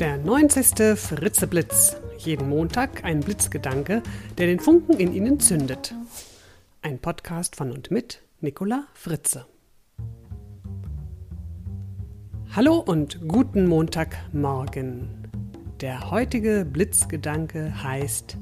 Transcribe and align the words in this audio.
Der 0.00 0.16
90. 0.16 0.98
Fritzeblitz. 0.98 1.96
Jeden 2.18 2.48
Montag 2.48 3.04
ein 3.04 3.20
Blitzgedanke, 3.20 4.02
der 4.36 4.48
den 4.48 4.58
Funken 4.58 4.98
in 4.98 5.14
Ihnen 5.14 5.38
zündet. 5.38 5.94
Ein 6.82 6.98
Podcast 6.98 7.54
von 7.54 7.70
und 7.70 7.92
mit 7.92 8.20
Nicola 8.40 8.88
Fritze. 8.92 9.46
Hallo 12.56 12.78
und 12.80 13.28
guten 13.28 13.68
Montagmorgen. 13.68 15.30
Der 15.80 16.10
heutige 16.10 16.64
Blitzgedanke 16.64 17.80
heißt 17.84 18.36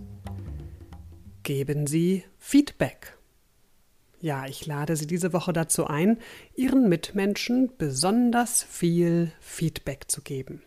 Geben 1.42 1.86
Sie 1.86 2.24
Feedback. 2.38 3.18
Ja, 4.20 4.46
ich 4.46 4.64
lade 4.64 4.96
Sie 4.96 5.06
diese 5.06 5.34
Woche 5.34 5.52
dazu 5.52 5.86
ein, 5.86 6.16
Ihren 6.54 6.88
Mitmenschen 6.88 7.72
besonders 7.76 8.62
viel 8.62 9.32
Feedback 9.40 10.04
zu 10.10 10.22
geben. 10.22 10.62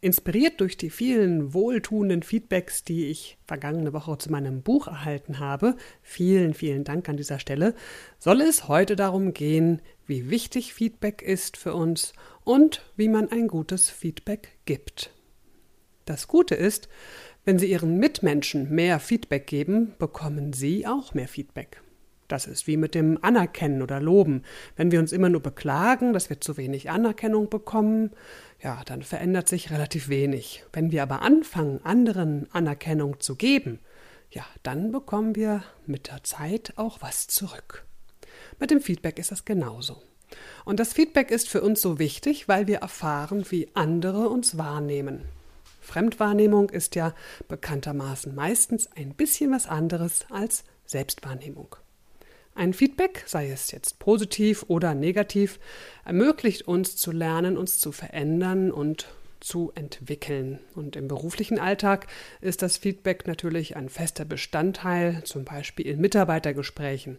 Inspiriert 0.00 0.60
durch 0.60 0.76
die 0.76 0.90
vielen 0.90 1.54
wohltuenden 1.54 2.22
Feedbacks, 2.22 2.84
die 2.84 3.06
ich 3.06 3.38
vergangene 3.46 3.92
Woche 3.92 4.18
zu 4.18 4.30
meinem 4.30 4.62
Buch 4.62 4.86
erhalten 4.86 5.38
habe, 5.38 5.76
vielen, 6.02 6.54
vielen 6.54 6.84
Dank 6.84 7.08
an 7.08 7.16
dieser 7.16 7.38
Stelle, 7.38 7.74
soll 8.18 8.40
es 8.40 8.68
heute 8.68 8.96
darum 8.96 9.32
gehen, 9.32 9.82
wie 10.06 10.30
wichtig 10.30 10.72
Feedback 10.72 11.22
ist 11.22 11.56
für 11.56 11.74
uns 11.74 12.12
und 12.44 12.82
wie 12.96 13.08
man 13.08 13.30
ein 13.30 13.48
gutes 13.48 13.90
Feedback 13.90 14.58
gibt. 14.64 15.10
Das 16.04 16.28
Gute 16.28 16.54
ist, 16.54 16.88
wenn 17.44 17.58
Sie 17.58 17.70
Ihren 17.70 17.98
Mitmenschen 17.98 18.70
mehr 18.70 19.00
Feedback 19.00 19.46
geben, 19.46 19.94
bekommen 19.98 20.52
Sie 20.52 20.86
auch 20.86 21.14
mehr 21.14 21.28
Feedback. 21.28 21.80
Das 22.28 22.46
ist 22.46 22.66
wie 22.66 22.76
mit 22.76 22.94
dem 22.94 23.18
Anerkennen 23.22 23.82
oder 23.82 24.00
Loben. 24.00 24.42
Wenn 24.74 24.90
wir 24.90 24.98
uns 24.98 25.12
immer 25.12 25.28
nur 25.28 25.42
beklagen, 25.42 26.12
dass 26.12 26.28
wir 26.30 26.40
zu 26.40 26.56
wenig 26.56 26.90
Anerkennung 26.90 27.48
bekommen, 27.48 28.10
ja, 28.62 28.82
dann 28.84 29.02
verändert 29.02 29.48
sich 29.48 29.70
relativ 29.70 30.08
wenig. 30.08 30.64
Wenn 30.72 30.90
wir 30.90 31.02
aber 31.02 31.22
anfangen, 31.22 31.80
anderen 31.84 32.48
Anerkennung 32.52 33.20
zu 33.20 33.36
geben, 33.36 33.78
ja, 34.30 34.44
dann 34.62 34.92
bekommen 34.92 35.36
wir 35.36 35.62
mit 35.86 36.08
der 36.08 36.24
Zeit 36.24 36.72
auch 36.76 37.00
was 37.00 37.26
zurück. 37.28 37.84
Mit 38.58 38.70
dem 38.70 38.80
Feedback 38.80 39.18
ist 39.18 39.30
das 39.30 39.44
genauso. 39.44 40.02
Und 40.64 40.80
das 40.80 40.92
Feedback 40.92 41.30
ist 41.30 41.48
für 41.48 41.62
uns 41.62 41.80
so 41.80 41.98
wichtig, 41.98 42.48
weil 42.48 42.66
wir 42.66 42.78
erfahren, 42.78 43.44
wie 43.50 43.68
andere 43.74 44.28
uns 44.28 44.58
wahrnehmen. 44.58 45.22
Fremdwahrnehmung 45.80 46.70
ist 46.70 46.96
ja 46.96 47.14
bekanntermaßen 47.46 48.34
meistens 48.34 48.90
ein 48.96 49.14
bisschen 49.14 49.52
was 49.52 49.68
anderes 49.68 50.26
als 50.30 50.64
Selbstwahrnehmung. 50.84 51.76
Ein 52.56 52.72
Feedback, 52.72 53.22
sei 53.26 53.50
es 53.50 53.70
jetzt 53.70 53.98
positiv 53.98 54.64
oder 54.68 54.94
negativ, 54.94 55.60
ermöglicht 56.06 56.66
uns 56.66 56.96
zu 56.96 57.12
lernen, 57.12 57.58
uns 57.58 57.78
zu 57.78 57.92
verändern 57.92 58.72
und 58.72 59.08
zu 59.40 59.72
entwickeln. 59.74 60.60
Und 60.74 60.96
im 60.96 61.06
beruflichen 61.06 61.58
Alltag 61.58 62.06
ist 62.40 62.62
das 62.62 62.78
Feedback 62.78 63.26
natürlich 63.26 63.76
ein 63.76 63.90
fester 63.90 64.24
Bestandteil, 64.24 65.22
zum 65.24 65.44
Beispiel 65.44 65.86
in 65.86 66.00
Mitarbeitergesprächen. 66.00 67.18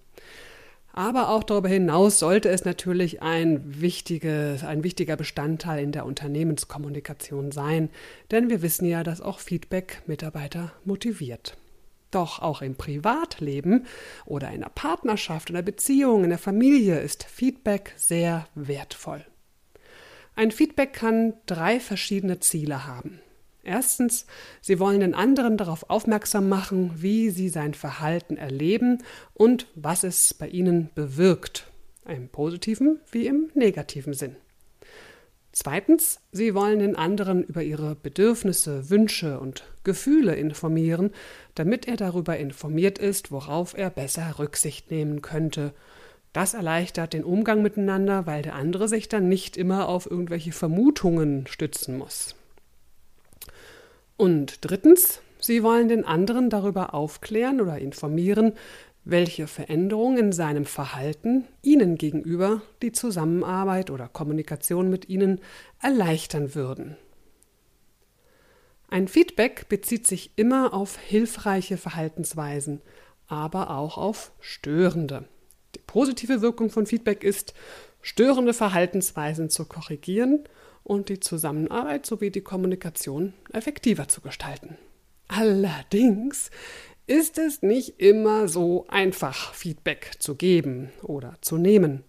Aber 0.91 1.29
auch 1.29 1.43
darüber 1.43 1.69
hinaus 1.69 2.17
sollte 2.17 2.49
es 2.49 2.65
natürlich 2.65 3.21
ein, 3.21 3.79
wichtiges, 3.79 4.63
ein 4.63 4.83
wichtiger 4.83 5.17
Bestandteil 5.17 5.83
in 5.83 5.91
der 5.91 6.07
Unternehmenskommunikation 6.07 7.51
sein, 7.51 7.91
denn 8.31 8.49
wir 8.49 8.63
wissen 8.63 8.85
ja, 8.85 9.03
dass 9.03 9.21
auch 9.21 9.37
Feedback 9.37 10.01
Mitarbeiter 10.07 10.73
motiviert. 10.83 11.55
Doch 12.11 12.41
auch 12.41 12.61
im 12.61 12.75
Privatleben 12.75 13.85
oder 14.25 14.51
in 14.51 14.61
der 14.61 14.69
Partnerschaft, 14.69 15.49
in 15.49 15.55
der 15.55 15.61
Beziehung, 15.61 16.23
in 16.23 16.29
der 16.29 16.39
Familie 16.39 16.99
ist 16.99 17.23
Feedback 17.23 17.93
sehr 17.97 18.47
wertvoll. 18.55 19.25
Ein 20.35 20.51
Feedback 20.51 20.93
kann 20.93 21.33
drei 21.47 21.79
verschiedene 21.79 22.39
Ziele 22.39 22.85
haben. 22.85 23.19
Erstens, 23.63 24.25
Sie 24.61 24.79
wollen 24.79 25.01
den 25.01 25.13
anderen 25.13 25.57
darauf 25.57 25.89
aufmerksam 25.89 26.47
machen, 26.47 26.91
wie 26.95 27.29
Sie 27.31 27.49
sein 27.49 27.73
Verhalten 27.73 28.37
erleben 28.37 29.03
und 29.33 29.67
was 29.75 30.05
es 30.05 30.33
bei 30.33 30.47
Ihnen 30.47 30.89
bewirkt, 30.95 31.69
im 32.07 32.29
positiven 32.29 33.01
wie 33.11 33.27
im 33.27 33.49
negativen 33.55 34.13
Sinn. 34.13 34.37
Zweitens, 35.59 36.19
Sie 36.31 36.53
wollen 36.53 36.77
den 36.77 36.95
anderen 36.95 37.41
über 37.41 37.63
Ihre 37.63 37.95
Bedürfnisse, 37.95 38.91
Wünsche 38.91 39.39
und 39.39 39.63
Gefühle 39.83 40.35
informieren, 40.35 41.09
damit 41.55 41.87
er 41.87 41.97
darüber 41.97 42.37
informiert 42.37 42.99
ist, 42.99 43.31
worauf 43.31 43.75
er 43.75 43.89
besser 43.89 44.37
Rücksicht 44.37 44.91
nehmen 44.91 45.23
könnte. 45.23 45.73
Das 46.31 46.53
erleichtert 46.53 47.13
den 47.13 47.23
Umgang 47.23 47.63
miteinander, 47.63 48.27
weil 48.27 48.43
der 48.43 48.53
andere 48.53 48.87
sich 48.87 49.09
dann 49.09 49.29
nicht 49.29 49.57
immer 49.57 49.89
auf 49.89 50.05
irgendwelche 50.05 50.51
Vermutungen 50.51 51.47
stützen 51.47 51.97
muss. 51.97 52.35
Und 54.15 54.59
drittens, 54.61 55.21
Sie 55.39 55.63
wollen 55.63 55.87
den 55.87 56.05
anderen 56.05 56.51
darüber 56.51 56.93
aufklären 56.93 57.61
oder 57.61 57.79
informieren, 57.79 58.53
welche 59.09 59.47
Veränderungen 59.47 60.17
in 60.17 60.31
seinem 60.31 60.65
Verhalten 60.65 61.45
Ihnen 61.61 61.97
gegenüber 61.97 62.61
die 62.81 62.91
Zusammenarbeit 62.91 63.89
oder 63.89 64.07
Kommunikation 64.07 64.89
mit 64.89 65.07
Ihnen 65.07 65.39
erleichtern 65.81 66.55
würden. 66.55 66.97
Ein 68.89 69.07
Feedback 69.07 69.67
bezieht 69.69 70.07
sich 70.07 70.31
immer 70.35 70.73
auf 70.73 70.97
hilfreiche 70.97 71.77
Verhaltensweisen, 71.77 72.81
aber 73.27 73.71
auch 73.71 73.97
auf 73.97 74.31
störende. 74.39 75.25
Die 75.75 75.81
positive 75.85 76.41
Wirkung 76.41 76.69
von 76.69 76.85
Feedback 76.85 77.23
ist, 77.23 77.53
störende 78.01 78.53
Verhaltensweisen 78.53 79.49
zu 79.49 79.65
korrigieren 79.65 80.43
und 80.83 81.09
die 81.09 81.19
Zusammenarbeit 81.19 82.05
sowie 82.05 82.31
die 82.31 82.41
Kommunikation 82.41 83.33
effektiver 83.51 84.07
zu 84.07 84.21
gestalten. 84.21 84.77
Allerdings 85.27 86.49
ist 87.07 87.37
es 87.37 87.61
nicht 87.61 87.99
immer 87.99 88.49
so 88.49 88.85
einfach, 88.89 89.53
Feedback 89.53 90.11
zu 90.19 90.35
geben 90.35 90.91
oder 91.01 91.35
zu 91.41 91.57
nehmen. 91.57 92.03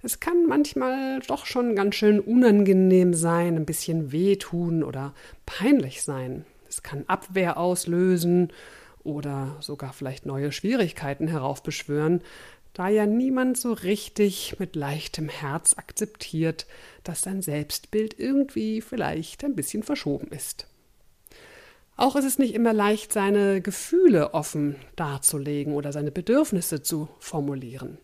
Es 0.00 0.20
kann 0.20 0.46
manchmal 0.46 1.18
doch 1.26 1.44
schon 1.44 1.74
ganz 1.74 1.96
schön 1.96 2.20
unangenehm 2.20 3.14
sein, 3.14 3.56
ein 3.56 3.66
bisschen 3.66 4.12
wehtun 4.12 4.84
oder 4.84 5.12
peinlich 5.44 6.02
sein. 6.02 6.44
Es 6.68 6.84
kann 6.84 7.04
Abwehr 7.08 7.58
auslösen 7.58 8.52
oder 9.02 9.56
sogar 9.60 9.92
vielleicht 9.92 10.24
neue 10.24 10.52
Schwierigkeiten 10.52 11.26
heraufbeschwören, 11.26 12.22
da 12.74 12.88
ja 12.88 13.06
niemand 13.06 13.58
so 13.58 13.72
richtig 13.72 14.54
mit 14.60 14.76
leichtem 14.76 15.28
Herz 15.28 15.74
akzeptiert, 15.76 16.66
dass 17.02 17.22
sein 17.22 17.42
Selbstbild 17.42 18.20
irgendwie 18.20 18.80
vielleicht 18.82 19.44
ein 19.44 19.56
bisschen 19.56 19.82
verschoben 19.82 20.28
ist. 20.28 20.68
Auch 21.98 22.14
ist 22.14 22.24
es 22.24 22.38
nicht 22.38 22.54
immer 22.54 22.72
leicht, 22.72 23.12
seine 23.12 23.60
Gefühle 23.60 24.32
offen 24.32 24.76
darzulegen 24.94 25.74
oder 25.74 25.90
seine 25.92 26.12
Bedürfnisse 26.12 26.80
zu 26.80 27.08
formulieren. 27.18 27.98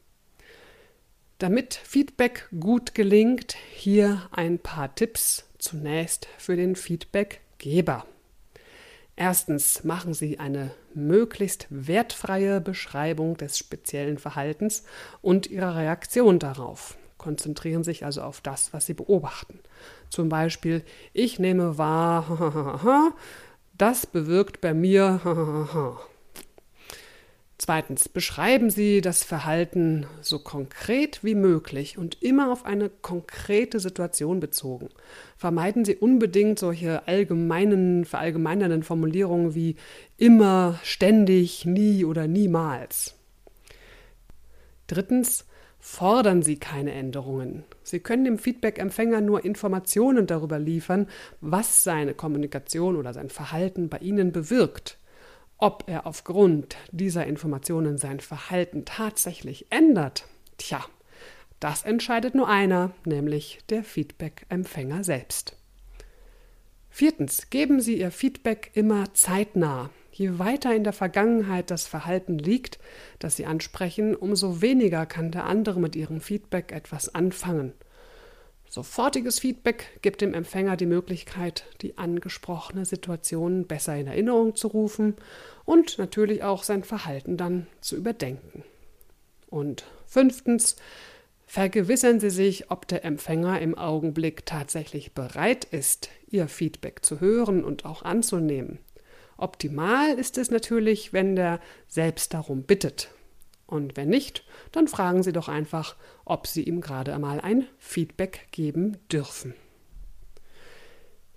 Damit 1.38 1.74
Feedback 1.74 2.48
gut 2.58 2.96
gelingt, 2.96 3.54
hier 3.72 4.28
ein 4.32 4.58
paar 4.58 4.92
Tipps 4.96 5.44
zunächst 5.58 6.26
für 6.38 6.56
den 6.56 6.74
Feedbackgeber. 6.74 8.04
Erstens 9.14 9.84
machen 9.84 10.12
Sie 10.12 10.40
eine 10.40 10.72
möglichst 10.92 11.68
wertfreie 11.70 12.60
Beschreibung 12.60 13.36
des 13.36 13.58
speziellen 13.58 14.18
Verhaltens 14.18 14.82
und 15.22 15.46
Ihrer 15.46 15.76
Reaktion 15.76 16.40
darauf. 16.40 16.98
Konzentrieren 17.16 17.84
sich 17.84 18.04
also 18.04 18.22
auf 18.22 18.40
das, 18.40 18.72
was 18.72 18.86
Sie 18.86 18.94
beobachten. 18.94 19.60
Zum 20.10 20.28
Beispiel, 20.28 20.82
ich 21.12 21.38
nehme 21.38 21.78
wahr, 21.78 23.14
Das 23.76 24.06
bewirkt 24.06 24.60
bei 24.60 24.72
mir. 24.72 25.20
Zweitens, 27.58 28.08
beschreiben 28.08 28.68
Sie 28.68 29.00
das 29.00 29.24
Verhalten 29.24 30.06
so 30.20 30.38
konkret 30.38 31.24
wie 31.24 31.34
möglich 31.34 31.98
und 31.98 32.22
immer 32.22 32.52
auf 32.52 32.66
eine 32.66 32.88
konkrete 32.88 33.80
Situation 33.80 34.38
bezogen. 34.38 34.88
Vermeiden 35.36 35.84
Sie 35.84 35.96
unbedingt 35.96 36.58
solche 36.58 37.08
allgemeinen, 37.08 38.04
verallgemeinernden 38.04 38.82
Formulierungen 38.82 39.54
wie 39.54 39.76
immer, 40.18 40.78
ständig, 40.82 41.64
nie 41.64 42.04
oder 42.04 42.26
niemals. 42.26 43.14
Drittens, 44.86 45.46
fordern 45.84 46.40
Sie 46.40 46.56
keine 46.56 46.92
Änderungen. 46.92 47.62
Sie 47.82 48.00
können 48.00 48.24
dem 48.24 48.38
Feedback-Empfänger 48.38 49.20
nur 49.20 49.44
Informationen 49.44 50.26
darüber 50.26 50.58
liefern, 50.58 51.08
was 51.42 51.84
seine 51.84 52.14
Kommunikation 52.14 52.96
oder 52.96 53.12
sein 53.12 53.28
Verhalten 53.28 53.90
bei 53.90 53.98
Ihnen 53.98 54.32
bewirkt. 54.32 54.98
Ob 55.58 55.84
er 55.86 56.06
aufgrund 56.06 56.78
dieser 56.90 57.26
Informationen 57.26 57.98
sein 57.98 58.20
Verhalten 58.20 58.86
tatsächlich 58.86 59.66
ändert, 59.68 60.24
tja, 60.56 60.82
das 61.60 61.82
entscheidet 61.82 62.34
nur 62.34 62.48
einer, 62.48 62.92
nämlich 63.04 63.58
der 63.68 63.84
Feedback-Empfänger 63.84 65.04
selbst. 65.04 65.54
Viertens, 66.88 67.50
geben 67.50 67.80
Sie 67.80 67.98
Ihr 67.98 68.10
Feedback 68.10 68.70
immer 68.72 69.12
zeitnah. 69.12 69.90
Je 70.16 70.38
weiter 70.38 70.72
in 70.72 70.84
der 70.84 70.92
Vergangenheit 70.92 71.72
das 71.72 71.88
Verhalten 71.88 72.38
liegt, 72.38 72.78
das 73.18 73.34
Sie 73.34 73.46
ansprechen, 73.46 74.14
umso 74.14 74.62
weniger 74.62 75.06
kann 75.06 75.32
der 75.32 75.44
andere 75.44 75.80
mit 75.80 75.96
Ihrem 75.96 76.20
Feedback 76.20 76.70
etwas 76.70 77.12
anfangen. 77.12 77.72
Sofortiges 78.68 79.40
Feedback 79.40 79.98
gibt 80.02 80.20
dem 80.20 80.32
Empfänger 80.32 80.76
die 80.76 80.86
Möglichkeit, 80.86 81.64
die 81.80 81.98
angesprochene 81.98 82.84
Situation 82.84 83.66
besser 83.66 83.96
in 83.96 84.06
Erinnerung 84.06 84.54
zu 84.54 84.68
rufen 84.68 85.16
und 85.64 85.98
natürlich 85.98 86.44
auch 86.44 86.62
sein 86.62 86.84
Verhalten 86.84 87.36
dann 87.36 87.66
zu 87.80 87.96
überdenken. 87.96 88.62
Und 89.48 89.84
fünftens, 90.06 90.76
vergewissern 91.44 92.20
Sie 92.20 92.30
sich, 92.30 92.70
ob 92.70 92.86
der 92.86 93.04
Empfänger 93.04 93.60
im 93.60 93.76
Augenblick 93.76 94.46
tatsächlich 94.46 95.12
bereit 95.12 95.64
ist, 95.64 96.08
Ihr 96.28 96.46
Feedback 96.46 97.04
zu 97.04 97.20
hören 97.20 97.64
und 97.64 97.84
auch 97.84 98.02
anzunehmen. 98.02 98.78
Optimal 99.36 100.18
ist 100.18 100.38
es 100.38 100.50
natürlich, 100.50 101.12
wenn 101.12 101.36
der 101.36 101.60
selbst 101.88 102.34
darum 102.34 102.62
bittet. 102.62 103.10
Und 103.66 103.96
wenn 103.96 104.08
nicht, 104.08 104.44
dann 104.72 104.88
fragen 104.88 105.22
Sie 105.22 105.32
doch 105.32 105.48
einfach, 105.48 105.96
ob 106.24 106.46
Sie 106.46 106.62
ihm 106.62 106.80
gerade 106.80 107.14
einmal 107.14 107.40
ein 107.40 107.66
Feedback 107.78 108.48
geben 108.52 108.98
dürfen. 109.10 109.54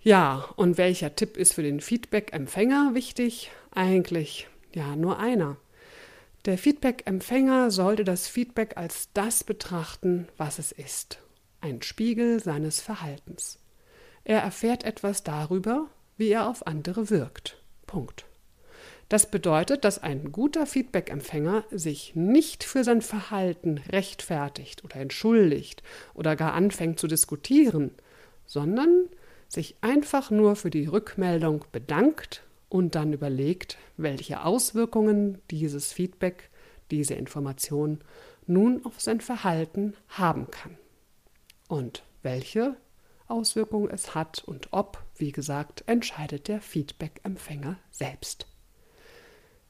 Ja, 0.02 0.46
und 0.56 0.78
welcher 0.78 1.16
Tipp 1.16 1.38
ist 1.38 1.54
für 1.54 1.64
den 1.64 1.82
Feedback-Empfänger 1.82 2.92
wichtig? 2.94 3.52
Eigentlich 3.72 4.48
ja 4.74 4.96
nur 4.96 5.20
einer. 5.20 5.58
Der 6.46 6.58
Feedback-Empfänger 6.58 7.72
sollte 7.72 8.04
das 8.04 8.28
Feedback 8.28 8.78
als 8.78 9.10
das 9.14 9.44
betrachten, 9.44 10.28
was 10.38 10.60
es 10.60 10.72
ist. 10.72 11.20
Ein 11.60 11.82
Spiegel 11.82 12.42
seines 12.42 12.80
Verhaltens. 12.80 13.60
Er 14.24 14.42
erfährt 14.42 14.84
etwas 14.84 15.24
darüber, 15.24 15.90
wie 16.16 16.30
er 16.30 16.48
auf 16.48 16.68
andere 16.68 17.10
wirkt. 17.10 17.58
Punkt. 17.88 18.26
Das 19.10 19.32
bedeutet, 19.32 19.86
dass 19.86 20.04
ein 20.04 20.34
guter 20.34 20.66
Feedback-Empfänger 20.66 21.64
sich 21.72 22.14
nicht 22.16 22.66
für 22.66 22.84
sein 22.84 23.02
Verhalten 23.02 23.80
rechtfertigt 23.90 24.84
oder 24.84 24.98
entschuldigt 24.98 25.82
oder 26.14 26.36
gar 26.36 26.54
anfängt 26.54 27.00
zu 27.00 27.08
diskutieren, 27.08 27.92
sondern 28.46 29.06
sich 29.48 29.78
einfach 29.80 30.30
nur 30.30 30.58
für 30.58 30.70
die 30.70 30.88
Rückmeldung 30.88 31.64
bedankt 31.72 32.44
und 32.68 32.96
dann 32.96 33.14
überlegt, 33.14 33.78
welche 33.96 34.44
Auswirkungen 34.44 35.40
dieses 35.52 35.94
Feedback, 35.94 36.50
diese 36.92 37.14
Information 37.14 38.00
nun 38.46 38.86
auf 38.86 39.00
sein 39.00 39.22
Verhalten 39.22 39.94
haben 40.10 40.52
kann. 40.52 40.78
Und 41.70 42.04
welche 42.24 42.76
Auswirkungen 43.28 43.90
es 43.90 44.16
hat 44.16 44.44
und 44.46 44.70
ob, 44.72 45.04
wie 45.16 45.32
gesagt, 45.32 45.84
entscheidet 45.88 46.48
der 46.48 46.62
Feedback-Empfänger 46.62 47.78
selbst. 47.92 48.48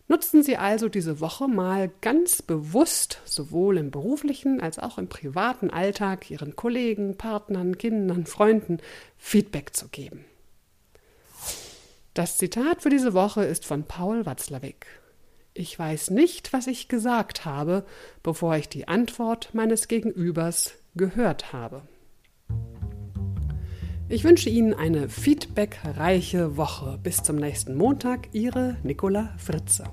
Nutzen 0.10 0.42
Sie 0.42 0.56
also 0.56 0.88
diese 0.88 1.20
Woche 1.20 1.50
mal 1.50 1.92
ganz 2.00 2.42
bewusst, 2.42 3.22
sowohl 3.26 3.78
im 3.78 3.92
beruflichen 3.92 4.62
als 4.62 4.80
auch 4.80 4.98
im 4.98 5.10
privaten 5.10 5.70
Alltag, 5.70 6.32
Ihren 6.32 6.56
Kollegen, 6.56 7.18
Partnern, 7.18 7.78
Kindern, 7.78 8.26
Freunden 8.26 8.78
Feedback 9.18 9.76
zu 9.76 9.90
geben. 9.90 10.24
Das 12.14 12.38
Zitat 12.38 12.82
für 12.82 12.90
diese 12.90 13.14
Woche 13.14 13.44
ist 13.44 13.66
von 13.66 13.84
Paul 13.84 14.26
Watzlawick. 14.26 14.88
Ich 15.54 15.78
weiß 15.78 16.12
nicht, 16.12 16.54
was 16.54 16.68
ich 16.68 16.88
gesagt 16.88 17.44
habe, 17.44 17.86
bevor 18.24 18.56
ich 18.56 18.70
die 18.70 18.88
Antwort 18.88 19.50
meines 19.54 19.88
Gegenübers 19.88 20.74
gehört 20.96 21.52
habe. 21.52 21.82
Ich 24.10 24.24
wünsche 24.24 24.50
Ihnen 24.50 24.74
eine 24.74 25.10
feedbackreiche 25.10 26.56
Woche. 26.56 26.98
Bis 27.04 27.24
zum 27.24 27.36
nächsten 27.36 27.76
Montag, 27.76 28.30
Ihre 28.32 28.78
Nicola 28.82 29.36
Fritze. 29.38 29.84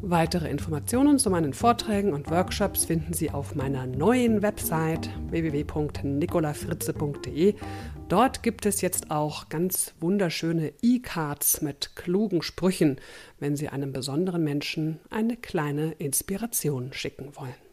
Weitere 0.00 0.48
Informationen 0.48 1.18
zu 1.18 1.28
meinen 1.28 1.52
Vorträgen 1.52 2.14
und 2.14 2.30
Workshops 2.30 2.86
finden 2.86 3.12
Sie 3.12 3.30
auf 3.30 3.54
meiner 3.54 3.86
neuen 3.86 4.40
Website 4.40 5.10
www.nicolafritze.de. 5.28 7.54
Dort 8.08 8.42
gibt 8.42 8.64
es 8.64 8.80
jetzt 8.80 9.10
auch 9.10 9.50
ganz 9.50 9.92
wunderschöne 10.00 10.72
E-Cards 10.80 11.60
mit 11.60 11.96
klugen 11.96 12.40
Sprüchen, 12.40 12.96
wenn 13.38 13.56
Sie 13.56 13.68
einem 13.68 13.92
besonderen 13.92 14.42
Menschen 14.42 15.00
eine 15.10 15.36
kleine 15.36 15.92
Inspiration 15.92 16.94
schicken 16.94 17.36
wollen. 17.36 17.67